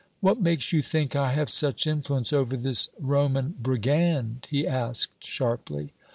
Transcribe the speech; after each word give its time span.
"What 0.19 0.41
makes 0.41 0.73
you 0.73 0.81
think 0.81 1.15
I 1.15 1.31
have 1.33 1.47
such 1.47 1.85
influence 1.85 2.33
over 2.33 2.57
this 2.57 2.89
Roman 2.99 3.53
brigand?" 3.61 4.47
he 4.49 4.65
asked, 4.65 5.23
sharply. 5.23 5.91